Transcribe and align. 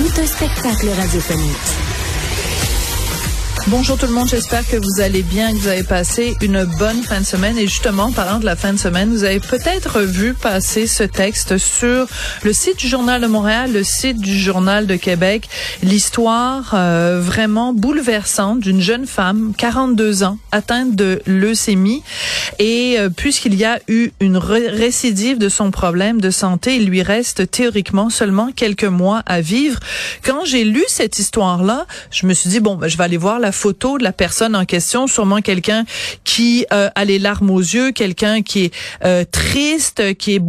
Tout 0.00 0.18
un 0.18 0.26
spectacle 0.26 0.88
radiophonique. 0.98 1.90
Bonjour 3.66 3.98
tout 3.98 4.06
le 4.06 4.12
monde, 4.12 4.26
j'espère 4.26 4.66
que 4.66 4.76
vous 4.76 5.00
allez 5.02 5.22
bien, 5.22 5.52
que 5.52 5.58
vous 5.58 5.68
avez 5.68 5.82
passé 5.82 6.34
une 6.40 6.64
bonne 6.64 7.02
fin 7.02 7.20
de 7.20 7.26
semaine. 7.26 7.58
Et 7.58 7.66
justement, 7.66 8.04
en 8.04 8.12
parlant 8.12 8.38
de 8.38 8.46
la 8.46 8.56
fin 8.56 8.72
de 8.72 8.78
semaine, 8.78 9.10
vous 9.10 9.24
avez 9.24 9.38
peut-être 9.38 10.00
vu 10.00 10.32
passer 10.32 10.86
ce 10.86 11.02
texte 11.02 11.58
sur 11.58 12.06
le 12.42 12.52
site 12.54 12.78
du 12.78 12.88
Journal 12.88 13.20
de 13.20 13.26
Montréal, 13.26 13.72
le 13.72 13.84
site 13.84 14.18
du 14.18 14.36
Journal 14.36 14.86
de 14.86 14.96
Québec, 14.96 15.48
l'histoire 15.82 16.72
euh, 16.74 17.20
vraiment 17.22 17.74
bouleversante 17.74 18.60
d'une 18.60 18.80
jeune 18.80 19.06
femme, 19.06 19.52
42 19.56 20.22
ans, 20.24 20.38
atteinte 20.50 20.96
de 20.96 21.20
leucémie. 21.26 22.02
Et 22.60 22.96
euh, 22.98 23.08
puisqu'il 23.08 23.54
y 23.54 23.64
a 23.64 23.80
eu 23.88 24.10
une 24.20 24.36
récidive 24.36 25.38
de 25.38 25.48
son 25.48 25.70
problème 25.70 26.20
de 26.20 26.30
santé, 26.30 26.76
il 26.76 26.84
lui 26.84 27.02
reste 27.02 27.50
théoriquement 27.50 28.10
seulement 28.10 28.52
quelques 28.54 28.84
mois 28.84 29.22
à 29.24 29.40
vivre. 29.40 29.80
Quand 30.22 30.44
j'ai 30.44 30.64
lu 30.64 30.84
cette 30.86 31.18
histoire-là, 31.18 31.86
je 32.10 32.26
me 32.26 32.34
suis 32.34 32.50
dit, 32.50 32.60
bon, 32.60 32.76
ben, 32.76 32.86
je 32.86 32.98
vais 32.98 33.04
aller 33.04 33.16
voir 33.16 33.38
la 33.38 33.50
photo 33.50 33.96
de 33.96 34.04
la 34.04 34.12
personne 34.12 34.54
en 34.54 34.66
question, 34.66 35.06
sûrement 35.06 35.40
quelqu'un 35.40 35.86
qui 36.22 36.66
euh, 36.70 36.90
a 36.94 37.04
les 37.06 37.18
larmes 37.18 37.48
aux 37.48 37.60
yeux, 37.60 37.92
quelqu'un 37.92 38.42
qui 38.42 38.64
est 38.64 38.74
euh, 39.04 39.24
triste, 39.24 40.14
qui 40.18 40.34
est... 40.34 40.42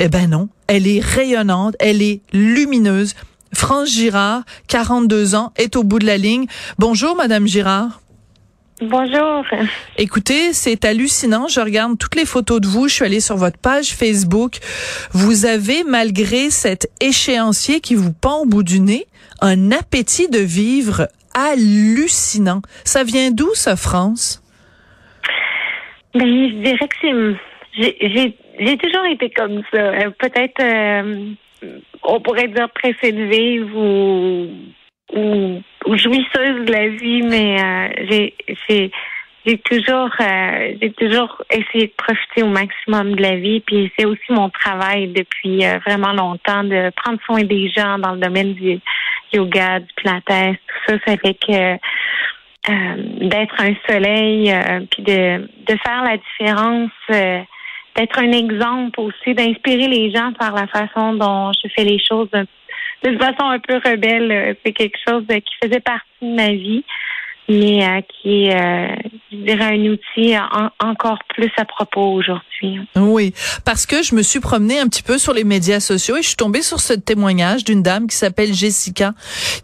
Eh 0.00 0.08
ben 0.08 0.28
non, 0.28 0.50
elle 0.66 0.86
est 0.86 1.00
rayonnante, 1.00 1.76
elle 1.80 2.02
est 2.02 2.20
lumineuse. 2.34 3.14
France 3.54 3.90
Girard, 3.90 4.42
42 4.68 5.34
ans, 5.34 5.52
est 5.56 5.76
au 5.76 5.82
bout 5.82 5.98
de 5.98 6.06
la 6.06 6.18
ligne. 6.18 6.46
Bonjour, 6.78 7.16
Madame 7.16 7.46
Girard. 7.46 8.02
Bonjour. 8.80 9.44
Écoutez, 9.98 10.52
c'est 10.52 10.84
hallucinant. 10.84 11.46
Je 11.46 11.60
regarde 11.60 11.96
toutes 11.96 12.16
les 12.16 12.24
photos 12.24 12.60
de 12.60 12.66
vous. 12.66 12.88
Je 12.88 12.94
suis 12.94 13.04
allée 13.04 13.20
sur 13.20 13.36
votre 13.36 13.58
page 13.58 13.92
Facebook. 13.92 14.58
Vous 15.12 15.46
avez, 15.46 15.84
malgré 15.84 16.50
cet 16.50 16.90
échéancier 17.00 17.80
qui 17.80 17.94
vous 17.94 18.12
pend 18.12 18.40
au 18.40 18.46
bout 18.46 18.64
du 18.64 18.80
nez, 18.80 19.06
un 19.40 19.70
appétit 19.70 20.28
de 20.28 20.40
vivre 20.40 21.08
hallucinant. 21.34 22.62
Ça 22.84 23.04
vient 23.04 23.30
d'où, 23.30 23.54
ça, 23.54 23.76
France? 23.76 24.42
Ben, 26.14 26.26
je 26.26 26.54
dirais 26.54 26.88
que 26.88 26.96
c'est. 27.00 28.34
J'ai 28.58 28.76
toujours 28.76 29.04
été 29.06 29.30
comme 29.30 29.62
ça. 29.72 29.78
Euh, 29.78 30.10
peut-être, 30.18 30.60
euh, 30.60 31.32
on 32.02 32.20
pourrait 32.20 32.48
dire 32.48 32.68
pressée 32.70 33.12
de 33.12 33.24
vivre 33.24 33.76
ou, 33.76 34.48
ou, 35.12 35.62
jouisseuse 35.86 36.64
de 36.64 36.72
la 36.72 36.88
vie, 36.88 37.22
mais 37.22 37.60
euh, 37.60 37.88
j'ai 38.08 38.90
j'ai 39.46 39.58
toujours 39.58 40.08
j'ai 40.18 40.92
toujours 40.92 41.42
essayé 41.50 41.88
de 41.88 41.92
profiter 41.98 42.42
au 42.42 42.48
maximum 42.48 43.14
de 43.14 43.20
la 43.20 43.36
vie 43.36 43.60
puis 43.60 43.92
c'est 43.96 44.06
aussi 44.06 44.30
mon 44.30 44.48
travail 44.48 45.08
depuis 45.08 45.62
vraiment 45.84 46.14
longtemps 46.14 46.64
de 46.64 46.90
prendre 46.96 47.20
soin 47.26 47.42
des 47.44 47.68
gens 47.68 47.98
dans 47.98 48.12
le 48.12 48.20
domaine 48.20 48.54
du 48.54 48.80
yoga, 49.34 49.80
du 49.80 49.86
pilates, 49.96 50.24
tout 50.26 50.74
ça, 50.86 50.94
ça 51.06 51.16
fait 51.18 51.34
que 51.34 51.78
euh, 52.70 52.96
d'être 53.20 53.60
un 53.60 53.74
soleil, 53.86 54.50
euh, 54.50 54.80
puis 54.90 55.02
de, 55.02 55.46
de 55.66 55.78
faire 55.84 56.02
la 56.02 56.16
différence, 56.16 56.90
euh, 57.10 57.42
d'être 57.94 58.18
un 58.18 58.32
exemple 58.32 59.00
aussi, 59.00 59.34
d'inspirer 59.34 59.86
les 59.86 60.10
gens 60.10 60.32
par 60.32 60.54
la 60.54 60.66
façon 60.68 61.12
dont 61.12 61.52
je 61.52 61.68
fais 61.76 61.84
les 61.84 61.98
choses 61.98 62.30
de 63.12 63.18
façon 63.18 63.48
un 63.48 63.58
peu 63.58 63.76
rebelle. 63.76 64.56
C'est 64.64 64.72
quelque 64.72 64.98
chose 65.06 65.24
qui 65.26 65.54
faisait 65.62 65.80
partie 65.80 66.06
de 66.22 66.34
ma 66.34 66.48
vie 66.48 66.84
mais 67.48 67.84
euh, 67.84 68.00
qui 68.08 68.46
est, 68.46 68.54
euh, 68.54 68.94
je 69.30 69.36
dirais, 69.36 69.76
un 69.76 69.92
outil 69.92 70.34
encore 70.80 71.18
plus 71.28 71.50
à 71.56 71.64
propos 71.64 72.12
aujourd'hui. 72.12 72.78
Oui, 72.96 73.34
parce 73.64 73.86
que 73.86 74.02
je 74.02 74.14
me 74.14 74.22
suis 74.22 74.40
promenée 74.40 74.78
un 74.78 74.88
petit 74.88 75.02
peu 75.02 75.18
sur 75.18 75.32
les 75.32 75.44
médias 75.44 75.80
sociaux 75.80 76.16
et 76.16 76.22
je 76.22 76.28
suis 76.28 76.36
tombée 76.36 76.62
sur 76.62 76.80
ce 76.80 76.94
témoignage 76.94 77.64
d'une 77.64 77.82
dame 77.82 78.06
qui 78.06 78.16
s'appelle 78.16 78.54
Jessica, 78.54 79.14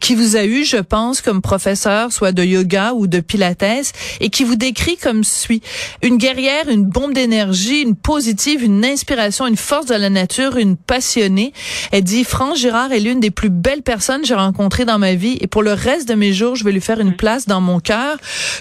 qui 0.00 0.14
vous 0.14 0.36
a 0.36 0.44
eu, 0.44 0.64
je 0.64 0.76
pense, 0.76 1.20
comme 1.20 1.41
professeur, 1.41 2.12
soit 2.12 2.32
de 2.32 2.42
yoga 2.42 2.92
ou 2.94 3.06
de 3.06 3.20
pilates, 3.20 3.94
et 4.20 4.30
qui 4.30 4.44
vous 4.44 4.56
décrit 4.56 4.97
comme 4.97 5.24
suit. 5.24 5.62
Une 6.02 6.16
guerrière, 6.16 6.68
une 6.68 6.84
bombe 6.84 7.12
d'énergie, 7.12 7.82
une 7.82 7.97
positive, 7.97 8.62
une 8.62 8.84
inspiration, 8.84 9.47
une 9.47 9.56
force 9.56 9.86
de 9.86 9.94
la 9.94 10.10
nature, 10.10 10.56
une 10.56 10.76
passionnée. 10.76 11.52
Elle 11.92 12.04
dit, 12.04 12.24
France 12.24 12.58
Girard 12.58 12.92
est 12.92 13.00
l'une 13.00 13.20
des 13.20 13.30
plus 13.30 13.50
belles 13.50 13.82
personnes 13.82 14.22
que 14.22 14.26
j'ai 14.26 14.34
rencontrées 14.34 14.84
dans 14.84 14.98
ma 14.98 15.14
vie 15.14 15.38
et 15.41 15.47
pour 15.47 15.62
le 15.62 15.72
reste 15.72 16.08
de 16.08 16.14
mes 16.14 16.32
jours, 16.32 16.56
je 16.56 16.64
vais 16.64 16.72
lui 16.72 16.80
faire 16.80 17.00
une 17.00 17.16
place 17.16 17.47
dans 17.47 17.60
mon 17.60 17.69
cœur. 17.78 18.16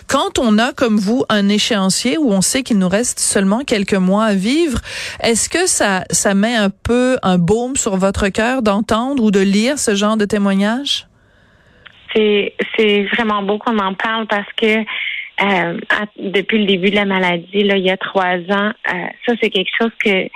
Quand 0.08 0.38
on 0.40 0.58
a, 0.60 0.74
comme 0.74 0.98
vous, 0.98 1.26
un 1.30 1.50
échéancier 1.50 2.18
où 2.18 2.32
on 2.32 2.42
sait 2.42 2.64
qu'il 2.64 2.78
nous 2.78 2.90
reste 2.90 3.20
seulement 3.20 3.62
quelques 3.62 3.94
mois 3.94 4.26
à 4.26 4.34
vivre, 4.36 4.80
est-ce 5.24 5.50
que 5.50 5.68
ça, 5.68 6.04
ça 6.12 6.34
met 6.34 6.56
un 6.56 6.70
peu 6.70 7.18
un 7.24 7.38
baume 7.38 7.76
sur 7.76 7.98
votre 7.98 8.30
cœur 8.30 8.62
d'entendre 8.62 9.24
ou 9.24 9.32
de 9.32 9.40
lire 9.40 9.80
ce 9.80 9.96
genre 9.96 10.18
de 10.18 10.26
témoignage? 10.26 11.08
C'est, 12.16 12.54
c'est 12.76 13.04
vraiment 13.16 13.42
beau 13.44 13.58
qu'on 13.58 13.78
en 13.80 13.94
parle 13.94 14.28
parce 14.28 14.52
que 14.56 14.80
euh, 15.42 15.80
depuis 16.18 16.60
le 16.60 16.66
début 16.66 16.90
de 16.90 16.96
la 16.96 17.06
maladie, 17.06 17.64
là, 17.64 17.78
il 17.78 17.86
y 17.86 17.92
a 17.92 17.98
trois 17.98 18.38
ans, 18.50 18.72
euh, 18.94 19.08
ça 19.26 19.34
c'est 19.42 19.50
quelque 19.50 19.72
chose 19.80 19.92
que 20.04 20.28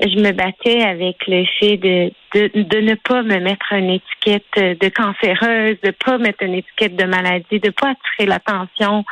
je 0.00 0.16
me 0.20 0.32
battais 0.32 0.82
avec 0.82 1.16
le 1.26 1.44
fait 1.58 1.76
de, 1.76 2.10
de, 2.34 2.62
de, 2.62 2.80
ne 2.80 2.94
pas 2.94 3.22
me 3.22 3.38
mettre 3.40 3.72
une 3.72 3.90
étiquette 3.90 4.54
de 4.54 4.88
cancéreuse, 4.88 5.76
de 5.82 5.90
pas 5.90 6.18
mettre 6.18 6.42
une 6.44 6.54
étiquette 6.54 6.96
de 6.96 7.04
maladie, 7.04 7.58
de 7.58 7.70
pas 7.70 7.90
attirer 7.90 8.26
l'attention 8.26 9.04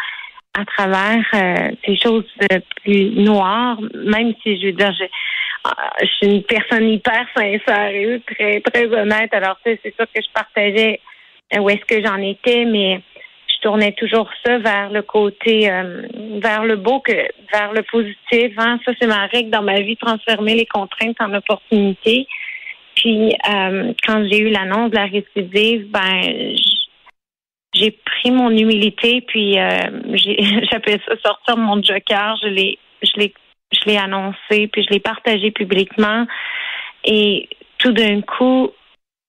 à 0.54 0.64
travers 0.64 1.24
euh, 1.34 1.70
ces 1.84 1.96
choses 1.96 2.24
plus 2.82 3.10
noires, 3.16 3.78
même 3.94 4.32
si 4.42 4.60
je 4.60 4.66
veux 4.66 4.72
dire, 4.72 4.92
je, 4.98 5.04
euh, 5.04 5.70
je 6.00 6.06
suis 6.06 6.36
une 6.36 6.42
personne 6.44 6.88
hyper 6.88 7.26
sincère 7.36 7.90
et 7.90 8.22
très, 8.26 8.60
très 8.60 8.86
honnête. 8.86 9.34
Alors, 9.34 9.58
c'est 9.64 9.80
sûr 9.82 10.06
que 10.14 10.22
je 10.22 10.32
partageais 10.32 11.00
où 11.58 11.68
est-ce 11.68 11.84
que 11.84 12.04
j'en 12.04 12.16
étais, 12.16 12.64
mais 12.64 13.00
tournais 13.66 13.96
toujours 13.98 14.30
ça 14.44 14.58
vers 14.58 14.90
le 14.90 15.02
côté, 15.02 15.68
euh, 15.68 16.02
vers 16.40 16.64
le 16.64 16.76
beau, 16.76 17.00
que 17.00 17.10
vers 17.52 17.72
le 17.72 17.82
positif. 17.82 18.52
Hein. 18.58 18.78
Ça, 18.84 18.92
c'est 19.00 19.08
ma 19.08 19.26
règle 19.26 19.50
dans 19.50 19.62
ma 19.62 19.80
vie, 19.80 19.96
transformer 19.96 20.54
les 20.54 20.66
contraintes 20.66 21.20
en 21.20 21.34
opportunités. 21.34 22.28
Puis, 22.94 23.34
euh, 23.50 23.92
quand 24.06 24.24
j'ai 24.30 24.38
eu 24.38 24.50
l'annonce 24.50 24.92
de 24.92 24.94
la 24.94 25.06
récidive, 25.06 25.90
ben, 25.90 26.54
j'ai 27.74 27.90
pris 27.90 28.30
mon 28.30 28.50
humilité, 28.50 29.20
puis 29.22 29.58
euh, 29.58 29.80
j'appelle 30.70 31.00
ça 31.04 31.16
sortir 31.24 31.56
mon 31.56 31.82
joker. 31.82 32.36
Je 32.42 32.48
l'ai, 32.48 32.78
je 33.02 33.18
l'ai, 33.18 33.34
je 33.72 33.80
l'ai 33.86 33.96
annoncé, 33.96 34.68
puis 34.68 34.84
je 34.84 34.90
l'ai 34.90 35.00
partagé 35.00 35.50
publiquement. 35.50 36.24
Et 37.04 37.48
tout 37.78 37.90
d'un 37.90 38.20
coup, 38.20 38.70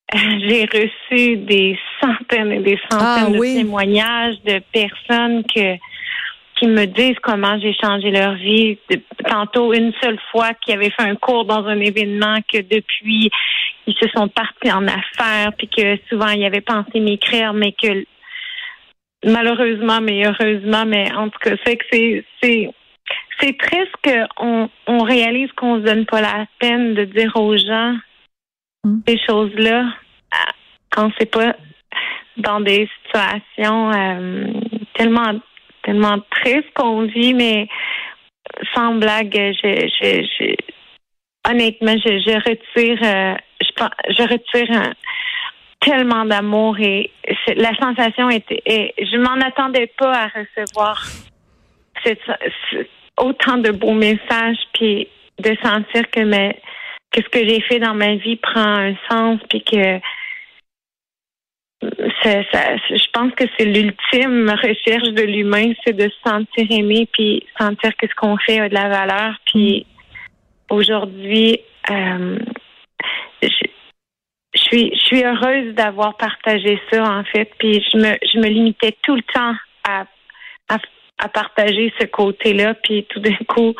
j'ai 0.13 0.63
reçu 0.65 1.37
des 1.37 1.77
centaines 2.01 2.51
et 2.51 2.59
des 2.59 2.79
centaines 2.89 3.25
ah 3.25 3.29
de 3.29 3.57
témoignages 3.57 4.41
de 4.45 4.59
personnes 4.71 5.43
que 5.43 5.75
qui 6.55 6.65
me 6.65 6.85
disent 6.85 7.19
comment 7.21 7.59
j'ai 7.59 7.75
changé 7.79 8.09
leur 8.09 8.33
vie. 8.33 8.79
Tantôt, 9.29 9.73
une 9.73 9.93
seule 10.01 10.17
fois, 10.31 10.55
qui 10.55 10.73
avaient 10.73 10.89
fait 10.89 11.03
un 11.03 11.15
cours 11.15 11.45
dans 11.45 11.63
un 11.65 11.79
événement, 11.79 12.37
que 12.51 12.57
depuis, 12.57 13.29
ils 13.85 13.93
se 13.93 14.09
sont 14.15 14.27
partis 14.27 14.71
en 14.71 14.87
affaires, 14.87 15.51
puis 15.55 15.67
que 15.67 15.99
souvent, 16.09 16.29
ils 16.29 16.45
avaient 16.45 16.61
pensé 16.61 16.99
m'écrire, 16.99 17.53
mais 17.53 17.73
que 17.73 18.03
malheureusement, 19.23 20.01
mais 20.01 20.25
heureusement, 20.25 20.85
mais 20.87 21.13
en 21.13 21.29
tout 21.29 21.37
cas, 21.39 21.55
c'est 21.63 21.77
que 21.77 21.85
c'est 21.91 22.25
c'est 22.41 22.69
c'est 23.39 23.55
triste 23.55 23.93
qu'on 24.35 24.67
on 24.87 25.03
réalise 25.03 25.51
qu'on 25.51 25.75
se 25.75 25.83
donne 25.83 26.07
pas 26.07 26.21
la 26.21 26.47
peine 26.59 26.95
de 26.95 27.03
dire 27.03 27.35
aux 27.35 27.55
gens 27.55 27.97
Mm. 28.87 28.99
ces 29.07 29.17
choses-là 29.27 29.93
quand 30.89 31.11
c'est 31.17 31.31
pas 31.31 31.55
dans 32.37 32.59
des 32.59 32.87
situations 33.03 33.91
euh, 33.91 34.47
tellement 34.93 35.39
tellement 35.83 36.19
tristes 36.31 36.73
qu'on 36.75 37.03
vit, 37.03 37.33
mais 37.33 37.67
sans 38.75 38.95
blague, 38.95 39.33
je, 39.33 39.87
je, 40.01 40.55
honnêtement, 41.49 41.95
je, 42.05 42.19
je 42.19 42.35
retire, 42.35 42.99
euh, 43.03 43.35
je, 44.09 44.23
retire 44.23 44.93
tellement 45.79 46.25
d'amour 46.25 46.77
et 46.79 47.11
la 47.55 47.73
sensation 47.75 48.29
était, 48.29 48.61
et 48.65 48.93
je 48.99 49.17
m'en 49.17 49.39
attendais 49.45 49.87
pas 49.97 50.11
à 50.11 50.27
recevoir 50.27 51.01
autant 53.17 53.57
de 53.57 53.71
beaux 53.71 53.93
messages 53.93 54.57
puis 54.73 55.07
de 55.39 55.55
sentir 55.63 56.09
que 56.11 56.21
mes 56.21 56.55
que 57.11 57.21
ce 57.21 57.29
que 57.29 57.47
j'ai 57.47 57.61
fait 57.61 57.79
dans 57.79 57.93
ma 57.93 58.15
vie 58.15 58.35
prend 58.35 58.61
un 58.61 58.95
sens, 59.09 59.39
puis 59.49 59.63
que 59.63 59.99
je 61.81 63.11
pense 63.11 63.33
que 63.33 63.45
c'est 63.57 63.65
l'ultime 63.65 64.49
recherche 64.61 65.09
de 65.09 65.23
l'humain, 65.23 65.73
c'est 65.85 65.93
de 65.93 66.09
se 66.09 66.29
sentir 66.29 66.65
aimé, 66.69 67.07
puis 67.11 67.45
sentir 67.59 67.95
que 67.97 68.07
ce 68.07 68.15
qu'on 68.15 68.37
fait 68.37 68.59
a 68.59 68.69
de 68.69 68.73
la 68.73 68.89
valeur. 68.89 69.35
Puis 69.45 69.85
aujourd'hui, 70.69 71.59
euh, 71.89 72.39
je, 73.41 73.47
suis, 74.55 74.91
je 74.93 74.99
suis 74.99 75.23
heureuse 75.23 75.73
d'avoir 75.75 76.17
partagé 76.17 76.79
ça 76.91 77.03
en 77.03 77.23
fait. 77.23 77.51
Puis 77.59 77.83
je 77.91 77.97
me, 77.97 78.17
je 78.33 78.39
me 78.39 78.47
limitais 78.47 78.95
tout 79.03 79.15
le 79.15 79.23
temps 79.33 79.53
à, 79.87 80.05
à, 80.69 80.77
à 81.19 81.29
partager 81.29 81.91
ce 81.99 82.05
côté-là. 82.05 82.75
Puis 82.75 83.05
tout 83.09 83.19
d'un 83.19 83.35
coup, 83.47 83.73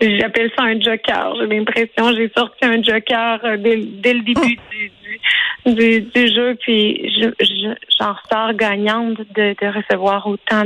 j'appelle 0.00 0.50
ça 0.56 0.64
un 0.64 0.80
joker. 0.80 1.34
J'ai 1.40 1.46
l'impression, 1.46 2.14
j'ai 2.14 2.30
sorti 2.36 2.64
un 2.64 2.82
joker 2.82 3.40
euh, 3.44 3.56
dès, 3.56 3.76
dès 3.76 4.14
le 4.14 4.20
début 4.20 4.58
du, 4.70 5.74
du, 5.74 6.00
du, 6.02 6.34
jeu, 6.34 6.56
puis 6.60 7.12
je, 7.20 7.30
je, 7.40 7.74
j'en 7.98 8.12
ressors 8.12 8.54
gagnante 8.54 9.18
de, 9.34 9.54
de 9.60 9.76
recevoir 9.76 10.26
autant, 10.26 10.64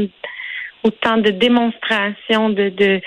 autant 0.83 1.17
de 1.19 1.31
démonstrations 1.31 2.51
de, 2.51 2.69
de 2.69 3.01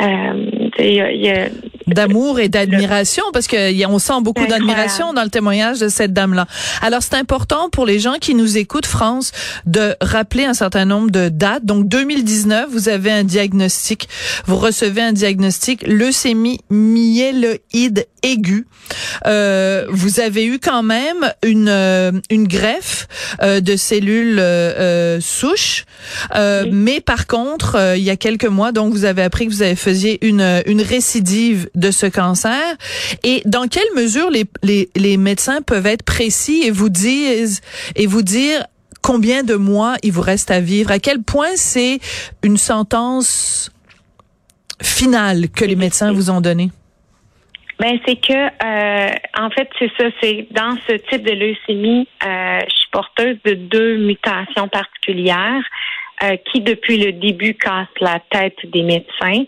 euh, 0.00 1.48
d'amour 1.86 2.38
et 2.38 2.48
d'admiration 2.48 3.22
parce 3.32 3.46
que 3.46 3.86
on 3.86 3.98
sent 3.98 4.20
beaucoup 4.20 4.46
d'admiration 4.46 5.14
dans 5.14 5.22
le 5.22 5.30
témoignage 5.30 5.78
de 5.78 5.88
cette 5.88 6.12
dame 6.12 6.34
là. 6.34 6.46
Alors 6.82 7.02
c'est 7.02 7.14
important 7.14 7.70
pour 7.70 7.86
les 7.86 7.98
gens 7.98 8.14
qui 8.20 8.34
nous 8.34 8.58
écoutent 8.58 8.86
France 8.86 9.32
de 9.64 9.94
rappeler 10.00 10.44
un 10.44 10.54
certain 10.54 10.84
nombre 10.84 11.10
de 11.10 11.28
dates. 11.28 11.64
Donc 11.64 11.88
2019, 11.88 12.68
vous 12.70 12.88
avez 12.88 13.10
un 13.10 13.24
diagnostic, 13.24 14.08
vous 14.46 14.56
recevez 14.56 15.02
un 15.02 15.12
diagnostic 15.12 15.86
leucémie 15.86 16.60
myéloïde 16.70 18.06
aiguë. 18.22 18.66
Euh, 19.26 19.86
vous 19.90 20.20
avez 20.20 20.44
eu 20.44 20.58
quand 20.58 20.82
même 20.82 21.32
une 21.44 21.68
euh, 21.68 22.12
une 22.30 22.46
greffe 22.46 23.08
euh, 23.42 23.60
de 23.60 23.76
cellules 23.76 24.38
euh, 24.38 25.20
souches, 25.20 25.84
mais 26.70 27.00
par 27.00 27.26
contre, 27.26 27.94
il 27.96 28.02
y 28.02 28.10
a 28.10 28.16
quelques 28.16 28.46
mois, 28.46 28.72
donc 28.72 28.92
vous 28.92 29.04
avez 29.04 29.22
appris 29.22 29.46
que 29.46 29.52
vous 29.52 29.62
avez 29.62 29.76
faisiez 29.76 30.24
une, 30.26 30.62
une 30.66 30.82
récidive 30.82 31.68
de 31.74 31.90
ce 31.90 32.06
cancer. 32.06 32.62
Et 33.22 33.42
dans 33.44 33.68
quelle 33.68 33.88
mesure 33.94 34.30
les, 34.30 34.46
les, 34.62 34.90
les 34.96 35.16
médecins 35.16 35.62
peuvent 35.62 35.86
être 35.86 36.02
précis 36.02 36.62
et 36.64 36.70
vous 36.70 36.88
disent 36.88 37.60
et 37.94 38.06
vous 38.06 38.22
dire 38.22 38.64
combien 39.02 39.42
de 39.42 39.54
mois 39.54 39.96
il 40.02 40.12
vous 40.12 40.22
reste 40.22 40.50
à 40.50 40.60
vivre, 40.60 40.90
à 40.90 40.98
quel 40.98 41.22
point 41.22 41.54
c'est 41.54 42.00
une 42.42 42.56
sentence 42.56 43.70
finale 44.82 45.48
que 45.48 45.64
les 45.64 45.76
médecins 45.76 46.12
vous 46.12 46.30
ont 46.30 46.40
donnée? 46.40 46.70
Ben 47.78 47.98
c'est 48.06 48.16
que 48.16 48.32
euh, 48.32 49.10
en 49.38 49.50
fait 49.50 49.68
c'est 49.78 49.90
ça, 49.98 50.06
c'est 50.22 50.46
dans 50.50 50.76
ce 50.88 50.94
type 50.94 51.22
de 51.22 51.32
leucémie, 51.32 52.08
euh, 52.24 52.60
je 52.68 52.74
suis 52.74 52.90
porteuse 52.90 53.36
de 53.44 53.52
deux 53.52 53.98
mutations 53.98 54.68
particulières 54.68 55.62
euh, 56.22 56.36
qui 56.50 56.62
depuis 56.62 56.96
le 56.98 57.12
début 57.12 57.54
cassent 57.54 57.88
la 58.00 58.20
tête 58.30 58.56
des 58.64 58.82
médecins. 58.82 59.44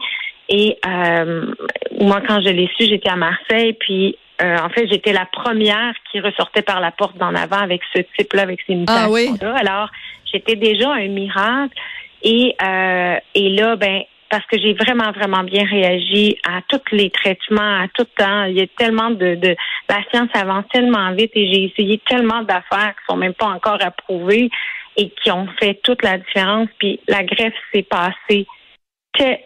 Et 0.51 0.79
euh, 0.87 1.53
moi, 2.01 2.21
quand 2.27 2.41
je 2.41 2.49
l'ai 2.49 2.71
su, 2.77 2.87
j'étais 2.87 3.11
à 3.11 3.17
Marseille, 3.17 3.75
puis 3.75 4.17
euh, 4.43 4.57
en 4.59 4.69
fait, 4.71 4.87
j'étais 4.89 5.13
la 5.13 5.27
première 5.27 5.93
qui 6.11 6.21
ressortait 6.21 6.63
par 6.63 6.81
la 6.81 6.91
porte 6.91 7.17
d'en 7.19 7.35
avant 7.35 7.59
avec 7.59 7.83
ce 7.95 8.03
type-là, 8.17 8.43
avec 8.43 8.61
ces 8.67 8.75
mutations-là. 8.75 9.07
Ah 9.07 9.11
oui? 9.11 9.61
Alors, 9.61 9.91
j'étais 10.31 10.57
déjà 10.57 10.93
un 10.93 11.09
miracle. 11.09 11.75
Et, 12.23 12.55
euh, 12.63 13.17
et 13.35 13.49
là, 13.51 13.77
ben, 13.77 14.03
parce 14.31 14.45
que 14.47 14.59
j'ai 14.59 14.75
vraiment, 14.75 15.11
vraiment 15.13 15.43
bien 15.43 15.65
réagi 15.65 16.39
à 16.47 16.61
tous 16.69 16.93
les 16.93 17.11
traitements, 17.11 17.83
à 17.83 17.87
tout 17.95 18.07
temps. 18.17 18.45
Il 18.45 18.59
y 18.59 18.61
a 18.61 18.67
tellement 18.77 19.11
de, 19.11 19.35
de 19.37 19.57
la 19.89 20.03
science 20.11 20.31
avance 20.35 20.65
tellement 20.73 21.13
vite 21.13 21.33
et 21.35 21.53
j'ai 21.53 21.65
essayé 21.65 22.01
tellement 22.07 22.43
d'affaires 22.43 22.95
qui 22.97 23.05
sont 23.09 23.17
même 23.17 23.35
pas 23.35 23.47
encore 23.47 23.79
approuvées 23.81 24.51
et 24.97 25.11
qui 25.11 25.31
ont 25.31 25.49
fait 25.61 25.81
toute 25.83 26.03
la 26.03 26.19
différence. 26.19 26.69
Puis 26.79 27.01
la 27.09 27.23
greffe 27.25 27.55
s'est 27.73 27.83
passée 27.83 28.47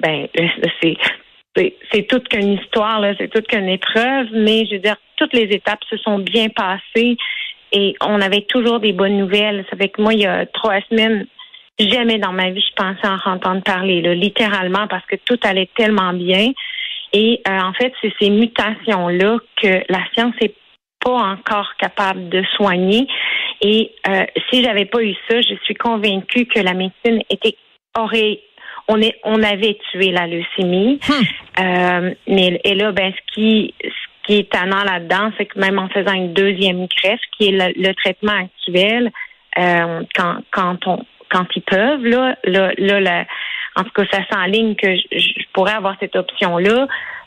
ben, 0.00 0.28
c'est 0.80 0.96
c'est 1.92 2.08
toute 2.08 2.28
qu'une 2.28 2.54
histoire, 2.54 3.00
là, 3.00 3.12
c'est 3.18 3.28
toute 3.28 3.46
qu'une 3.46 3.68
épreuve, 3.68 4.28
mais 4.32 4.64
je 4.66 4.74
veux 4.74 4.80
dire, 4.80 4.96
toutes 5.16 5.34
les 5.34 5.54
étapes 5.54 5.84
se 5.90 5.98
sont 5.98 6.18
bien 6.18 6.48
passées 6.48 7.16
et 7.72 7.94
on 8.00 8.20
avait 8.22 8.46
toujours 8.48 8.80
des 8.80 8.92
bonnes 8.92 9.18
nouvelles. 9.18 9.64
Ça 9.68 9.76
fait 9.76 9.90
que 9.90 10.00
moi, 10.00 10.14
il 10.14 10.20
y 10.20 10.26
a 10.26 10.46
trois 10.46 10.80
semaines, 10.88 11.26
jamais 11.78 12.18
dans 12.18 12.32
ma 12.32 12.50
vie 12.50 12.64
je 12.66 12.74
pensais 12.74 13.06
en 13.06 13.32
entendre 13.32 13.62
parler, 13.62 14.00
là, 14.02 14.14
littéralement, 14.14 14.86
parce 14.88 15.04
que 15.06 15.16
tout 15.24 15.38
allait 15.42 15.70
tellement 15.76 16.12
bien. 16.12 16.52
Et 17.12 17.42
euh, 17.46 17.60
en 17.60 17.72
fait, 17.74 17.92
c'est 18.00 18.12
ces 18.20 18.30
mutations-là 18.30 19.38
que 19.60 19.82
la 19.88 20.00
science 20.14 20.34
n'est 20.40 20.54
pas 21.00 21.12
encore 21.12 21.72
capable 21.78 22.28
de 22.28 22.42
soigner. 22.56 23.06
Et 23.60 23.92
euh, 24.08 24.24
si 24.50 24.62
j'avais 24.62 24.86
pas 24.86 25.02
eu 25.02 25.14
ça, 25.28 25.40
je 25.40 25.54
suis 25.64 25.74
convaincue 25.74 26.46
que 26.46 26.60
la 26.60 26.74
médecine 26.74 27.22
était 27.28 27.56
aurait 27.98 28.40
on 28.88 29.00
est 29.00 29.18
on 29.24 29.42
avait 29.42 29.78
tué 29.90 30.10
la 30.10 30.26
leucémie. 30.26 30.98
Hmm. 31.08 31.62
Euh, 31.62 32.14
mais 32.26 32.60
et 32.64 32.74
là, 32.74 32.92
ben 32.92 33.12
ce 33.12 33.34
qui 33.34 33.74
ce 33.82 34.26
qui 34.26 34.38
est 34.38 34.50
tannant 34.50 34.84
là-dedans, 34.84 35.30
c'est 35.36 35.46
que 35.46 35.58
même 35.58 35.78
en 35.78 35.88
faisant 35.88 36.12
une 36.12 36.32
deuxième 36.32 36.86
greffe, 36.86 37.20
qui 37.36 37.48
est 37.48 37.74
le, 37.76 37.94
traitement 37.94 38.32
actuel, 38.32 39.10
euh, 39.58 40.02
quand 40.14 40.38
quand 40.50 40.86
on 40.86 41.04
quand 41.32 41.46
ils 41.56 41.62
peuvent, 41.62 42.04
là, 42.04 42.36
là, 42.44 42.72
là, 42.78 43.24
en 43.76 43.84
tout 43.84 43.90
cas, 43.94 44.04
ça 44.12 44.20
s'enligne 44.30 44.74
que 44.74 44.94
je 44.94 45.44
pourrais 45.52 45.72
avoir 45.72 45.96
cette 45.98 46.16
option-là. 46.16 46.86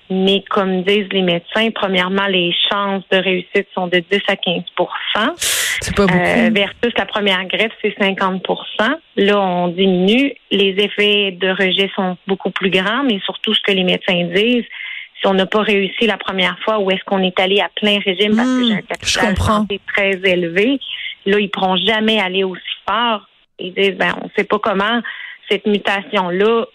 Mais 0.10 0.44
comme 0.50 0.84
disent 0.84 1.08
les 1.12 1.24
médecins, 1.24 1.70
premièrement, 1.74 2.28
les 2.28 2.54
chances 2.72 3.04
de 3.12 3.18
réussite 3.18 3.68
sont 3.74 3.88
de 3.88 4.04
10 4.12 4.22
à 4.28 4.36
15% 4.36 5.32
C'est 5.36 5.96
pas 5.96 6.06
beaucoup. 6.06 6.20
Euh, 6.20 6.52
versus 6.54 6.94
la 6.96 7.06
première 7.06 7.44
greffe, 7.46 7.72
c'est 7.82 7.98
50% 7.98 8.42
Là, 9.18 9.42
on 9.42 9.70
diminue. 9.70 10.34
Les 10.52 10.76
effets 10.78 11.32
de 11.32 11.50
rejet 11.50 11.90
sont 11.96 12.18
beaucoup 12.28 12.52
plus 12.52 12.70
grands, 12.70 13.04
mais 13.04 13.20
surtout 13.26 13.56
ce 13.56 13.62
que 13.62 13.72
les 13.72 13.84
médecins 13.84 14.26
disent, 14.26 14.66
si 15.20 15.28
on 15.28 15.34
n'a 15.34 15.48
pas 15.48 15.62
réussi 15.62 16.06
la 16.06 16.18
première 16.18 16.60
fois, 16.60 16.78
ou 16.78 16.92
est-ce 16.92 17.04
qu'on 17.06 17.24
est 17.24 17.40
allé 17.40 17.60
à 17.60 17.70
plein 17.76 17.98
régime 18.00 18.36
parce 18.36 18.48
que 18.48 18.62
hmm, 18.62 18.68
j'ai 18.68 18.74
un 18.74 18.82
capital 18.82 19.38
santé 19.38 19.82
très 19.88 20.20
élevé, 20.24 20.80
là, 21.26 21.40
ils 21.40 21.50
pourront 21.50 21.78
jamais 21.78 22.20
aller 22.20 22.44
aussi 22.44 22.62
fort. 22.88 23.28
Ils 23.60 23.74
disent, 23.74 23.98
ben, 23.98 24.14
on 24.22 24.26
ne 24.26 24.32
sait 24.36 24.44
pas 24.44 24.60
comment 24.60 25.02
cette 25.50 25.66
mutation-là 25.66 26.66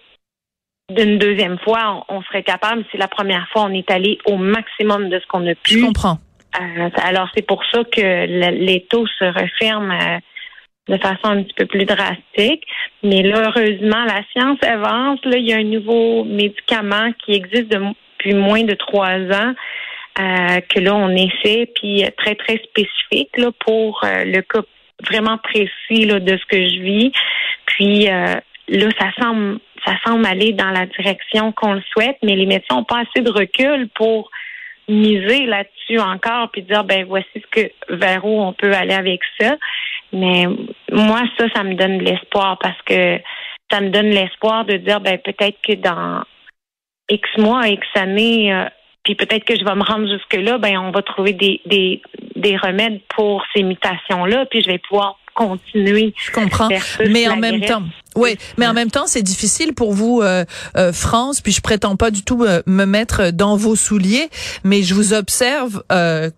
d'une 0.90 1.18
deuxième 1.18 1.58
fois, 1.58 2.04
on, 2.08 2.22
serait 2.22 2.42
capable, 2.42 2.84
si 2.90 2.96
la 2.96 3.08
première 3.08 3.48
fois, 3.50 3.62
on 3.62 3.72
est 3.72 3.90
allé 3.90 4.18
au 4.26 4.36
maximum 4.36 5.08
de 5.08 5.18
ce 5.20 5.26
qu'on 5.26 5.46
a 5.46 5.54
pu. 5.54 5.78
Je 5.78 5.84
comprends. 5.84 6.18
Euh, 6.60 6.90
alors, 7.02 7.28
c'est 7.34 7.46
pour 7.46 7.64
ça 7.70 7.84
que 7.84 8.26
les 8.50 8.86
taux 8.90 9.06
se 9.06 9.24
referment 9.24 9.92
euh, 9.92 10.18
de 10.88 10.98
façon 10.98 11.26
un 11.26 11.42
petit 11.44 11.54
peu 11.54 11.66
plus 11.66 11.84
drastique. 11.84 12.64
Mais 13.02 13.22
là, 13.22 13.48
heureusement, 13.48 14.04
la 14.04 14.22
science 14.32 14.58
avance. 14.62 15.20
Là, 15.24 15.36
il 15.36 15.48
y 15.48 15.52
a 15.52 15.58
un 15.58 15.64
nouveau 15.64 16.24
médicament 16.24 17.12
qui 17.24 17.34
existe 17.34 17.68
depuis 17.68 18.34
moins 18.34 18.64
de 18.64 18.74
trois 18.74 19.16
ans. 19.16 19.54
Euh, 20.18 20.60
que 20.68 20.80
là, 20.80 20.96
on 20.96 21.10
essaie, 21.10 21.70
puis 21.76 22.04
très, 22.18 22.34
très 22.34 22.60
spécifique 22.64 23.38
là, 23.38 23.52
pour 23.64 24.00
le 24.02 24.40
cas 24.40 24.62
vraiment 25.06 25.38
précis 25.38 26.06
là, 26.06 26.20
de 26.20 26.36
ce 26.36 26.46
que 26.46 26.56
je 26.56 26.80
vis. 26.80 27.12
Puis 27.66 28.06
là, 28.06 28.88
ça 28.98 29.10
semble, 29.20 29.58
ça 29.84 29.94
semble 30.04 30.26
aller 30.26 30.52
dans 30.52 30.70
la 30.70 30.86
direction 30.86 31.52
qu'on 31.52 31.74
le 31.74 31.82
souhaite, 31.92 32.18
mais 32.22 32.36
les 32.36 32.46
médecins 32.46 32.76
n'ont 32.76 32.84
pas 32.84 33.00
assez 33.00 33.22
de 33.22 33.30
recul 33.30 33.88
pour 33.94 34.30
miser 34.90 35.46
là-dessus 35.46 36.00
encore 36.00 36.50
puis 36.50 36.62
dire 36.62 36.84
ben 36.84 37.04
voici 37.06 37.28
ce 37.34 37.46
que 37.50 37.70
vers 37.90 38.24
où 38.24 38.40
on 38.40 38.52
peut 38.52 38.72
aller 38.72 38.94
avec 38.94 39.20
ça. 39.38 39.56
Mais 40.12 40.46
moi, 40.90 41.22
ça, 41.38 41.46
ça 41.54 41.62
me 41.62 41.74
donne 41.74 41.98
de 41.98 42.04
l'espoir 42.04 42.58
parce 42.58 42.80
que 42.82 43.18
ça 43.70 43.80
me 43.80 43.90
donne 43.90 44.10
l'espoir 44.10 44.64
de 44.64 44.76
dire 44.76 45.00
ben 45.00 45.18
peut-être 45.18 45.58
que 45.62 45.74
dans 45.74 46.24
X 47.08 47.28
mois, 47.38 47.68
X 47.68 47.86
années, 47.94 48.52
euh, 48.52 48.64
puis 49.04 49.14
peut-être 49.14 49.44
que 49.44 49.56
je 49.56 49.64
vais 49.64 49.74
me 49.74 49.84
rendre 49.84 50.08
jusque-là, 50.08 50.58
ben 50.58 50.78
on 50.78 50.90
va 50.90 51.02
trouver 51.02 51.32
des, 51.32 51.60
des, 51.66 52.02
des 52.40 52.56
remèdes 52.56 53.00
pour 53.14 53.44
ces 53.54 53.62
mutations-là, 53.62 54.46
puis 54.46 54.62
je 54.62 54.68
vais 54.68 54.78
pouvoir 54.78 55.18
continuer. 55.34 56.12
Je 56.16 56.30
comprends. 56.32 56.68
Mais 57.08 57.28
en 57.28 57.36
même 57.36 57.60
temps, 57.60 57.82
oui, 58.20 58.36
mais 58.58 58.66
en 58.66 58.74
même 58.74 58.90
temps, 58.90 59.06
c'est 59.06 59.22
difficile 59.22 59.72
pour 59.72 59.94
vous, 59.94 60.20
euh, 60.22 60.44
euh, 60.76 60.92
France. 60.92 61.40
Puis 61.40 61.52
je 61.52 61.60
prétends 61.60 61.96
pas 61.96 62.10
du 62.10 62.22
tout 62.22 62.44
euh, 62.44 62.62
me 62.66 62.84
mettre 62.84 63.30
dans 63.30 63.56
vos 63.56 63.76
souliers, 63.76 64.28
mais 64.62 64.82
je 64.82 64.94
vous 64.94 65.14
observe 65.14 65.82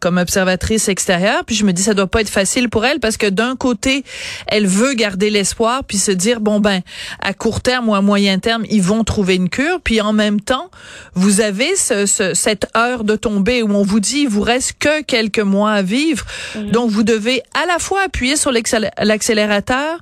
comme 0.00 0.18
observatrice 0.18 0.88
extérieure. 0.88 1.44
Puis 1.44 1.56
je 1.56 1.64
me 1.64 1.72
dis, 1.72 1.82
ça 1.82 1.94
doit 1.94 2.06
pas 2.06 2.20
être 2.20 2.28
facile 2.30 2.68
pour 2.68 2.84
elle 2.84 3.00
parce 3.00 3.16
que 3.16 3.26
d'un 3.26 3.56
côté, 3.56 4.04
elle 4.46 4.66
veut 4.66 4.94
garder 4.94 5.30
l'espoir, 5.30 5.84
puis 5.84 5.98
se 5.98 6.10
dire 6.10 6.40
bon 6.40 6.60
ben, 6.60 6.80
à 7.20 7.34
court 7.34 7.60
terme 7.60 7.88
ou 7.88 7.94
à 7.94 8.00
moyen 8.00 8.38
terme, 8.38 8.64
ils 8.70 8.82
vont 8.82 9.04
trouver 9.04 9.34
une 9.36 9.48
cure. 9.48 9.80
Puis 9.82 10.00
en 10.00 10.12
même 10.12 10.40
temps, 10.40 10.70
vous 11.14 11.40
avez 11.40 11.74
ce, 11.76 12.06
cette 12.34 12.66
heure 12.76 13.04
de 13.04 13.16
tomber 13.16 13.62
où 13.62 13.74
on 13.74 13.82
vous 13.82 14.00
dit, 14.00 14.20
il 14.20 14.28
vous 14.28 14.42
reste 14.42 14.74
que 14.78 15.02
quelques 15.02 15.40
mois 15.40 15.72
à 15.72 15.82
vivre, 15.82 16.24
mhm. 16.54 16.70
donc 16.70 16.90
vous 16.90 17.02
devez 17.02 17.42
à 17.60 17.66
la 17.66 17.78
fois 17.78 18.02
appuyer 18.04 18.36
sur 18.36 18.52
l'accélérateur 18.52 19.98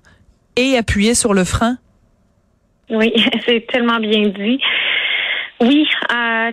appuyer 0.76 1.14
sur 1.14 1.34
le 1.34 1.44
frein? 1.44 1.76
Oui, 2.88 3.12
c'est 3.46 3.66
tellement 3.66 3.98
bien 3.98 4.28
dit. 4.28 4.60
Oui, 5.60 5.86
euh, 6.10 6.50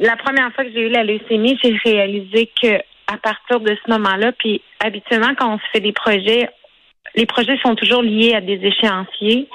la 0.00 0.16
première 0.16 0.52
fois 0.54 0.64
que 0.64 0.72
j'ai 0.72 0.86
eu 0.86 0.88
la 0.88 1.02
leucémie, 1.02 1.58
j'ai 1.62 1.76
réalisé 1.84 2.50
que 2.62 2.78
à 3.06 3.16
partir 3.18 3.60
de 3.60 3.76
ce 3.84 3.90
moment-là. 3.90 4.32
Puis 4.32 4.62
habituellement, 4.80 5.34
quand 5.38 5.54
on 5.54 5.58
se 5.58 5.64
fait 5.72 5.80
des 5.80 5.92
projets, 5.92 6.48
les 7.14 7.26
projets 7.26 7.58
sont 7.58 7.74
toujours 7.74 8.02
liés 8.02 8.34
à 8.34 8.40
des 8.40 8.60
échéanciers. 8.62 9.48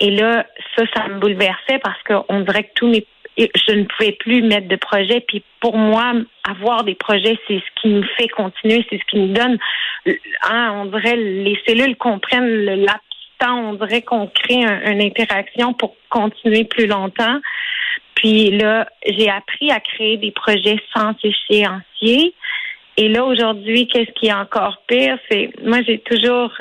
Et 0.00 0.10
là, 0.10 0.46
ça, 0.76 0.84
ça 0.94 1.08
me 1.08 1.18
bouleversait 1.18 1.78
parce 1.82 2.02
qu'on 2.02 2.40
dirait 2.40 2.64
que 2.64 2.72
tous 2.74 2.88
mes 2.88 3.06
je 3.36 3.72
ne 3.72 3.84
pouvais 3.84 4.12
plus 4.12 4.42
mettre 4.42 4.68
de 4.68 4.76
projet. 4.76 5.20
Puis 5.26 5.42
pour 5.60 5.76
moi, 5.76 6.12
avoir 6.48 6.84
des 6.84 6.94
projets, 6.94 7.38
c'est 7.46 7.58
ce 7.58 7.80
qui 7.80 7.88
nous 7.88 8.04
fait 8.16 8.28
continuer, 8.28 8.86
c'est 8.90 8.98
ce 8.98 9.04
qui 9.10 9.18
nous 9.18 9.32
donne. 9.32 9.58
Hein, 10.42 10.72
on 10.74 10.86
dirait 10.86 11.16
les 11.16 11.58
cellules 11.66 11.96
comprennent 11.96 12.64
le 12.64 12.74
laps 12.76 13.00
temps. 13.38 13.70
On 13.70 13.74
dirait 13.74 14.02
qu'on 14.02 14.26
crée 14.28 14.64
une 14.64 15.02
interaction 15.02 15.72
pour 15.72 15.96
continuer 16.10 16.64
plus 16.64 16.86
longtemps. 16.86 17.40
Puis 18.14 18.50
là, 18.50 18.88
j'ai 19.06 19.28
appris 19.28 19.70
à 19.70 19.80
créer 19.80 20.16
des 20.16 20.30
projets 20.30 20.78
sans 20.94 21.12
échéancier. 21.22 22.34
Et 22.96 23.08
là, 23.08 23.24
aujourd'hui, 23.24 23.88
qu'est-ce 23.88 24.12
qui 24.12 24.28
est 24.28 24.32
encore 24.32 24.82
pire? 24.86 25.18
C'est 25.28 25.50
moi, 25.62 25.78
j'ai 25.82 25.98
toujours 25.98 26.52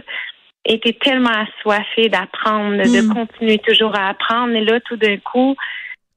été 0.66 0.94
tellement 0.94 1.30
assoiffée 1.30 2.10
d'apprendre, 2.10 2.78
de 2.78 3.02
hmm. 3.02 3.14
continuer 3.14 3.60
toujours 3.60 3.96
à 3.96 4.10
apprendre. 4.10 4.56
Et 4.56 4.64
là, 4.64 4.80
tout 4.80 4.96
d'un 4.96 5.18
coup, 5.18 5.56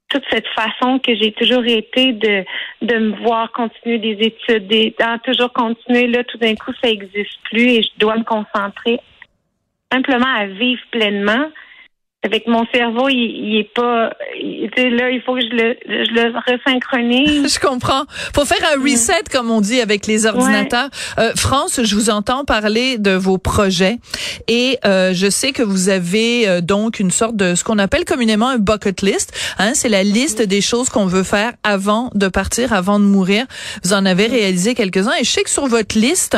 toute 0.09 0.25
cette 0.31 0.47
façon 0.49 0.99
que 0.99 1.15
j'ai 1.17 1.33
toujours 1.33 1.65
été 1.65 2.13
de 2.13 2.45
de 2.83 2.99
me 2.99 3.17
voir 3.23 3.51
continuer 3.53 3.99
des 3.99 4.27
études, 4.27 4.69
des, 4.69 4.95
toujours 5.25 5.53
continuer, 5.53 6.07
là, 6.07 6.25
tout 6.25 6.39
d'un 6.39 6.55
coup, 6.55 6.73
ça 6.83 6.89
n'existe 6.89 7.39
plus 7.45 7.69
et 7.71 7.83
je 7.83 7.91
dois 7.99 8.17
me 8.17 8.25
concentrer 8.25 9.01
simplement 9.93 10.33
à 10.35 10.47
vivre 10.47 10.83
pleinement 10.91 11.47
avec 12.27 12.49
mon 12.49 12.67
cerveau, 12.75 13.09
il, 13.09 13.17
il 13.17 13.59
est 13.59 13.73
pas. 13.73 14.11
là, 14.41 15.11
il 15.11 15.23
faut 15.25 15.35
que 15.35 15.41
je 15.41 15.55
le, 15.55 15.77
je 15.87 16.13
le 16.13 16.33
resynchronise. 16.45 17.55
je 17.55 17.61
comprends. 17.61 18.05
Faut 18.35 18.45
faire 18.45 18.63
un 18.75 18.83
reset, 18.83 19.23
comme 19.31 19.51
on 19.51 19.61
dit, 19.61 19.81
avec 19.81 20.07
les 20.07 20.27
ordinateurs. 20.27 20.89
Euh, 21.19 21.33
France, 21.37 21.81
je 21.83 21.95
vous 21.95 22.11
entends 22.11 22.45
parler 22.45 22.99
de 22.99 23.13
vos 23.13 23.39
projets 23.39 23.99
et 24.49 24.79
euh, 24.85 25.13
je 25.15 25.31
sais 25.31 25.53
que 25.53 25.63
vous 25.63 25.89
avez 25.89 26.49
euh, 26.49 26.61
donc 26.61 26.99
une 26.99 27.13
sorte 27.13 27.37
de 27.37 27.55
ce 27.55 27.63
qu'on 27.63 27.79
appelle 27.79 28.05
communément 28.05 28.49
un 28.49 28.59
bucket 28.59 29.03
list. 29.03 29.33
Hein, 29.59 29.73
c'est 29.75 29.89
la 29.89 30.03
liste 30.03 30.43
des 30.43 30.61
choses 30.61 30.89
qu'on 30.89 31.07
veut 31.07 31.23
faire 31.23 31.53
avant 31.63 32.11
de 32.15 32.27
partir, 32.27 32.73
avant 32.73 32.99
de 32.99 33.05
mourir. 33.05 33.47
Vous 33.85 33.93
en 33.93 34.05
avez 34.05 34.27
réalisé 34.27 34.75
quelques-uns 34.75 35.15
et 35.21 35.25
je 35.25 35.31
sais 35.31 35.45
que 35.45 35.51
sur 35.51 35.67
votre 35.69 35.97
liste, 35.97 36.37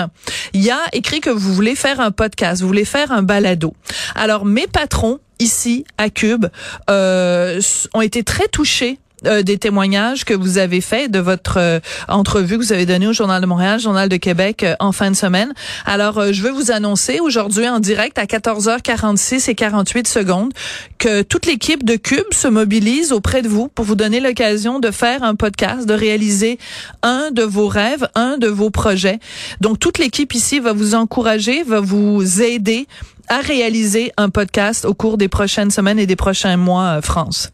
il 0.53 0.63
y 0.63 0.71
a 0.71 0.81
écrit 0.93 1.21
que 1.21 1.31
vous 1.31 1.55
voulez 1.55 1.75
faire 1.75 2.01
un 2.01 2.11
podcast, 2.11 2.61
vous 2.61 2.69
voulez 2.69 2.85
faire 2.85 3.11
un 3.11 3.23
balado. 3.23 3.73
Alors 4.15 4.45
mes 4.45 4.67
patrons 4.67 5.19
ici 5.39 5.85
à 5.97 6.11
Cube 6.11 6.47
euh, 6.91 7.61
ont 7.95 8.01
été 8.01 8.23
très 8.23 8.49
touchés 8.49 8.99
euh, 9.27 9.43
des 9.43 9.59
témoignages 9.59 10.25
que 10.25 10.35
vous 10.35 10.59
avez 10.59 10.81
faits 10.81 11.11
de 11.11 11.19
votre 11.19 11.59
euh, 11.59 11.81
entrevue 12.09 12.59
que 12.59 12.65
vous 12.65 12.73
avez 12.73 12.87
donnée 12.87 13.07
au 13.07 13.13
Journal 13.13 13.41
de 13.41 13.47
Montréal, 13.47 13.81
Journal 13.81 14.09
de 14.09 14.17
Québec 14.17 14.65
en 14.81 14.93
fin 14.93 15.11
de 15.11 15.17
semaine. 15.17 15.53
Alors, 15.87 16.33
je 16.33 16.43
veux 16.43 16.51
vous 16.51 16.71
annoncer 16.71 17.21
aujourd'hui 17.21 17.69
en 17.69 17.81
direct 17.81 18.19
à 18.19 18.25
14h46 18.25 19.51
et 19.51 19.55
48 19.55 20.09
secondes 20.09 20.53
que 20.99 21.23
toute 21.23 21.47
l'équipe 21.47 21.85
de 21.85 21.97
Cube 21.97 22.33
se 22.33 22.49
mobilise 22.49 23.13
auprès 23.13 23.43
de 23.43 23.49
vous 23.49 23.69
pour 23.69 23.85
vous 23.85 23.95
donner 23.95 24.21
l'occasion 24.21 24.81
de 24.81 24.91
faire 24.91 25.23
un 25.23 25.35
podcast, 25.35 25.87
de 25.87 25.95
réaliser 25.95 26.59
un 27.03 27.31
de 27.31 27.43
vos 27.43 27.69
rêves, 27.69 28.09
un 28.15 28.39
de 28.39 28.49
vos 28.49 28.71
projets. 28.71 29.19
Donc, 29.61 29.79
toute 29.79 29.99
l'équipe 29.99 30.35
ici 30.35 30.61
va 30.61 30.73
vous 30.73 30.95
encourager, 30.95 31.63
va 31.63 31.81
vous 31.81 32.43
aider 32.43 32.87
à 33.29 33.41
réaliser 33.41 34.13
un 34.17 34.31
podcast 34.31 34.85
au 34.85 34.95
cours 34.95 35.19
des 35.19 35.29
prochaines 35.29 35.71
semaines 35.71 35.99
et 35.99 36.07
des 36.07 36.17
prochains 36.17 36.57
mois, 36.57 36.99
euh, 36.99 37.03
France? 37.03 37.53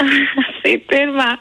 c'est 0.64 0.86
tellement. 0.86 1.36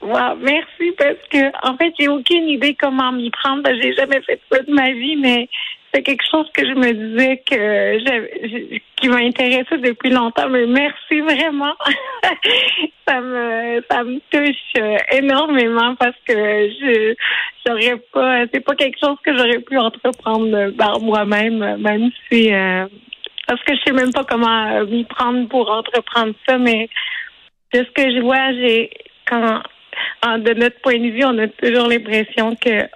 Wow, 0.00 0.36
merci 0.40 0.92
parce 0.96 1.22
que 1.30 1.68
en 1.68 1.76
fait, 1.76 1.92
j'ai 1.98 2.08
aucune 2.08 2.48
idée 2.48 2.76
comment 2.80 3.12
m'y 3.12 3.30
prendre. 3.30 3.68
J'ai 3.80 3.92
jamais 3.94 4.20
fait 4.22 4.40
ça 4.50 4.62
de 4.62 4.72
ma 4.72 4.90
vie, 4.92 5.16
mais 5.16 5.48
c'est 5.92 6.02
quelque 6.02 6.24
chose 6.30 6.46
que 6.52 6.64
je 6.64 6.74
me 6.74 6.92
disais 6.92 7.42
que 7.48 8.78
qui 8.96 9.08
m'intéressait 9.08 9.78
depuis 9.78 10.10
longtemps. 10.10 10.48
Mais 10.48 10.66
merci 10.66 11.20
vraiment. 11.20 11.74
ça 13.08 13.20
me 13.20 13.82
ça 13.90 14.04
me 14.04 14.18
touche 14.30 14.56
euh, 14.78 14.96
énormément 15.12 15.94
parce 15.96 16.16
que 16.26 16.34
je 16.34 17.14
j'aurais 17.66 17.96
pas 18.12 18.44
c'est 18.52 18.60
pas 18.60 18.74
quelque 18.74 18.98
chose 19.02 19.16
que 19.24 19.36
j'aurais 19.36 19.60
pu 19.60 19.78
entreprendre 19.78 20.70
par 20.76 21.00
moi-même, 21.00 21.76
même 21.78 22.10
si 22.30 22.52
euh, 22.52 22.86
parce 23.46 23.62
que 23.62 23.74
je 23.74 23.80
sais 23.86 23.92
même 23.92 24.12
pas 24.12 24.24
comment 24.24 24.84
m'y 24.84 25.04
prendre 25.04 25.48
pour 25.48 25.70
entreprendre 25.70 26.34
ça, 26.46 26.58
mais 26.58 26.88
de 27.72 27.84
ce 27.84 27.90
que 27.90 28.10
je 28.10 28.20
vois, 28.20 28.52
j'ai 28.52 28.90
quand 29.26 29.62
de 30.38 30.54
notre 30.54 30.80
point 30.80 30.98
de 30.98 31.10
vue, 31.10 31.24
on 31.24 31.38
a 31.38 31.48
toujours 31.48 31.88
l'impression 31.88 32.54
que 32.56 32.88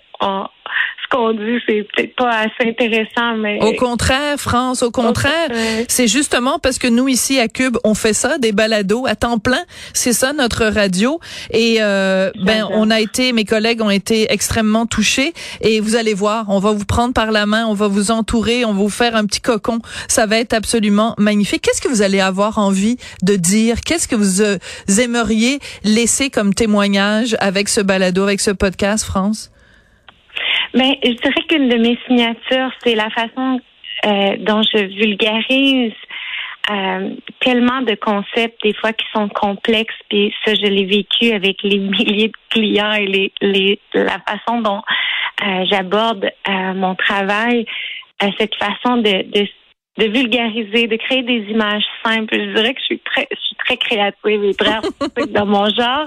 qu'on 1.12 1.32
dit, 1.32 1.58
c'est 1.66 1.86
peut-être 1.94 2.16
pas 2.16 2.30
assez 2.30 2.68
intéressant, 2.68 3.36
mais... 3.36 3.58
Au 3.62 3.74
contraire, 3.74 4.38
France, 4.38 4.82
au 4.82 4.90
contraire. 4.90 5.48
C'est 5.88 6.08
justement 6.08 6.58
parce 6.58 6.78
que 6.78 6.88
nous, 6.88 7.08
ici, 7.08 7.38
à 7.38 7.48
Cube, 7.48 7.76
on 7.84 7.94
fait 7.94 8.14
ça, 8.14 8.38
des 8.38 8.52
balados 8.52 9.06
à 9.06 9.14
temps 9.14 9.38
plein. 9.38 9.62
C'est 9.92 10.12
ça, 10.12 10.32
notre 10.32 10.64
radio. 10.64 11.20
Et, 11.50 11.76
euh, 11.80 12.30
ben, 12.42 12.66
on 12.70 12.90
a 12.90 13.00
été, 13.00 13.32
mes 13.32 13.44
collègues 13.44 13.82
ont 13.82 13.90
été 13.90 14.32
extrêmement 14.32 14.86
touchés. 14.86 15.34
Et 15.60 15.80
vous 15.80 15.96
allez 15.96 16.14
voir, 16.14 16.46
on 16.48 16.58
va 16.58 16.72
vous 16.72 16.86
prendre 16.86 17.12
par 17.12 17.30
la 17.30 17.46
main, 17.46 17.66
on 17.66 17.74
va 17.74 17.88
vous 17.88 18.10
entourer, 18.10 18.64
on 18.64 18.72
va 18.72 18.82
vous 18.82 18.88
faire 18.88 19.14
un 19.14 19.26
petit 19.26 19.40
cocon. 19.40 19.80
Ça 20.08 20.26
va 20.26 20.38
être 20.38 20.54
absolument 20.54 21.14
magnifique. 21.18 21.62
Qu'est-ce 21.62 21.82
que 21.82 21.88
vous 21.88 22.02
allez 22.02 22.20
avoir 22.20 22.58
envie 22.58 22.96
de 23.22 23.36
dire? 23.36 23.80
Qu'est-ce 23.84 24.08
que 24.08 24.16
vous 24.16 24.40
euh, 24.40 24.58
aimeriez 24.98 25.58
laisser 25.84 26.30
comme 26.30 26.54
témoignage 26.54 27.36
avec 27.40 27.68
ce 27.68 27.80
balado, 27.80 28.22
avec 28.22 28.40
ce 28.40 28.50
podcast, 28.50 29.04
France? 29.04 29.50
Mais 30.74 30.98
je 31.04 31.10
dirais 31.10 31.42
qu'une 31.48 31.68
de 31.68 31.76
mes 31.76 31.98
signatures, 32.06 32.72
c'est 32.82 32.94
la 32.94 33.10
façon 33.10 33.60
euh, 34.06 34.36
dont 34.38 34.62
je 34.62 34.84
vulgarise 34.98 35.92
euh, 36.70 37.10
tellement 37.40 37.82
de 37.82 37.94
concepts 37.94 38.62
des 38.62 38.74
fois 38.74 38.92
qui 38.92 39.04
sont 39.12 39.28
complexes. 39.28 39.94
Puis 40.08 40.32
ça, 40.44 40.54
je 40.54 40.66
l'ai 40.66 40.84
vécu 40.84 41.32
avec 41.32 41.62
les 41.62 41.78
milliers 41.78 42.28
de 42.28 42.36
clients 42.50 42.92
et 42.92 43.06
les, 43.06 43.32
les 43.40 43.78
la 43.94 44.18
façon 44.20 44.60
dont 44.60 44.82
euh, 45.44 45.64
j'aborde 45.70 46.24
euh, 46.48 46.74
mon 46.74 46.94
travail, 46.94 47.66
euh, 48.22 48.28
cette 48.38 48.54
façon 48.54 48.98
de, 48.98 49.22
de 49.30 49.46
de 49.98 50.06
vulgariser, 50.06 50.86
de 50.86 50.96
créer 50.96 51.22
des 51.22 51.44
images 51.50 51.84
simples. 52.02 52.34
Je 52.34 52.54
dirais 52.54 52.72
que 52.72 52.80
je 52.80 52.84
suis 52.86 52.98
très, 53.00 53.28
je 53.30 53.40
suis 53.40 53.56
très 53.56 53.76
créative 53.76 54.44
et 54.44 54.54
très 54.54 54.70
artistique 54.70 55.32
dans 55.32 55.44
mon 55.44 55.68
genre. 55.68 56.06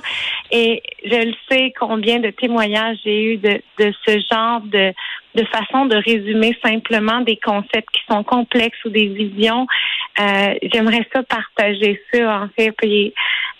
Et 0.51 0.81
je 1.03 1.27
le 1.27 1.33
sais 1.49 1.71
combien 1.79 2.19
de 2.19 2.31
témoignages 2.31 2.97
j'ai 3.03 3.33
eu 3.33 3.37
de, 3.37 3.61
de 3.77 3.93
ce 4.07 4.19
genre 4.31 4.61
de, 4.61 4.91
de 5.35 5.45
façon 5.45 5.85
de 5.85 5.95
résumer 5.97 6.57
simplement 6.63 7.21
des 7.21 7.37
concepts 7.37 7.89
qui 7.93 8.01
sont 8.09 8.23
complexes 8.23 8.83
ou 8.85 8.89
des 8.89 9.07
visions. 9.07 9.67
Euh, 10.19 10.55
J'aimerais 10.73 11.07
ça 11.13 11.21
partager 11.21 12.01
ça, 12.11 12.41
en 12.41 12.49
fait. 12.57 12.71
Puis, 12.71 13.13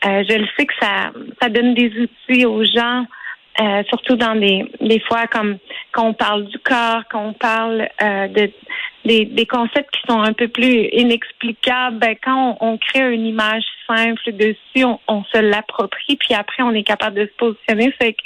euh, 0.05 0.24
je 0.27 0.38
le 0.38 0.48
sais 0.58 0.65
que 0.65 0.74
ça, 0.82 1.12
ça 1.39 1.50
donne 1.50 1.75
des 1.75 1.91
outils 2.00 2.46
aux 2.46 2.63
gens. 2.65 3.05
Euh, 3.62 3.84
surtout 3.88 4.17
dans 4.17 4.36
des, 4.36 4.70
des 4.82 5.00
fois 5.00 5.27
comme 5.27 5.60
quand 5.94 6.08
on 6.08 6.13
parle 6.13 6.46
du 6.48 6.60
corps, 6.60 7.03
quand 7.10 7.27
on 7.27 7.32
parle 7.32 7.88
euh, 8.01 8.27
de 8.27 8.51
des, 9.06 9.26
des 9.26 9.46
concepts 9.46 9.92
qui 9.92 10.02
sont 10.08 10.20
un 10.20 10.34
peu 10.34 10.48
plus 10.48 10.90
inexplicables, 10.92 12.00
ben, 12.00 12.16
quand 12.24 12.58
on, 12.60 12.78
crée 12.78 13.14
une 13.14 13.26
image 13.26 13.64
simple 13.88 14.32
dessus, 14.34 14.84
on, 14.84 15.00
on 15.08 15.24
se 15.26 15.38
l'approprie, 15.38 16.18
puis 16.18 16.34
après 16.34 16.64
on 16.64 16.72
est 16.72 16.84
capable 16.84 17.16
de 17.18 17.26
se 17.26 17.38
positionner. 17.38 17.92
Fait 18.00 18.14
que 18.14 18.22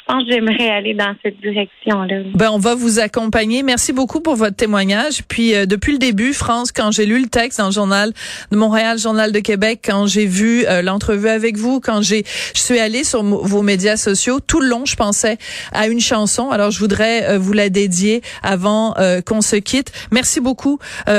je 0.00 0.14
pense 0.14 0.24
que 0.24 0.32
j'aimerais 0.32 0.70
aller 0.70 0.94
dans 0.94 1.14
cette 1.22 1.40
direction-là. 1.40 2.22
Ben, 2.34 2.50
on 2.50 2.58
va 2.58 2.74
vous 2.74 2.98
accompagner. 2.98 3.62
Merci 3.62 3.92
beaucoup 3.92 4.20
pour 4.20 4.34
votre 4.34 4.56
témoignage. 4.56 5.22
Puis 5.28 5.54
euh, 5.54 5.66
depuis 5.66 5.92
le 5.92 5.98
début, 5.98 6.32
France, 6.32 6.72
quand 6.72 6.90
j'ai 6.90 7.06
lu 7.06 7.20
le 7.20 7.28
texte 7.28 7.58
dans 7.58 7.66
le 7.66 7.72
journal 7.72 8.12
de 8.50 8.56
Montréal, 8.56 8.98
journal 8.98 9.30
de 9.30 9.38
Québec, 9.40 9.80
quand 9.84 10.06
j'ai 10.06 10.26
vu 10.26 10.64
euh, 10.66 10.82
l'entrevue 10.82 11.28
avec 11.28 11.56
vous, 11.56 11.80
quand 11.80 12.02
j'ai, 12.02 12.24
je 12.54 12.60
suis 12.60 12.78
allée 12.78 13.04
sur 13.04 13.22
vos 13.22 13.62
médias 13.62 13.96
sociaux, 13.96 14.40
tout 14.40 14.60
le 14.60 14.68
long, 14.68 14.84
je 14.84 14.96
pensais 14.96 15.38
à 15.72 15.86
une 15.86 16.00
chanson. 16.00 16.50
Alors 16.50 16.70
je 16.70 16.78
voudrais 16.78 17.28
euh, 17.28 17.38
vous 17.38 17.52
la 17.52 17.68
dédier 17.68 18.22
avant 18.42 18.94
qu'on 19.26 19.40
se 19.40 19.56
quitte. 19.56 19.92
Beaucoup, 20.40 20.78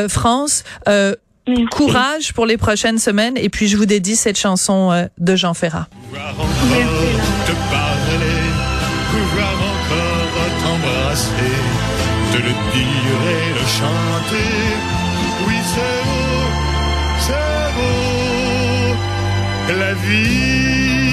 France. 0.09 0.63
Courage 1.71 2.33
pour 2.33 2.45
les 2.45 2.57
prochaines 2.57 2.99
semaines. 2.99 3.37
Et 3.37 3.49
puis 3.49 3.67
je 3.67 3.77
vous 3.77 3.85
dédie 3.85 4.15
cette 4.15 4.37
chanson 4.37 5.07
de 5.17 5.35
Jean 5.35 5.53
Ferrat. 5.53 5.87
de 12.33 12.37
le 12.37 12.53
dire 12.73 13.21
et 13.35 13.49
le 13.59 13.65
chanter. 13.77 14.53
Oui, 15.47 15.57
c'est 15.73 16.01
beau, 16.07 16.43
c'est 17.25 17.69
beau, 17.75 18.95
la 19.79 19.93
vie. 19.93 21.10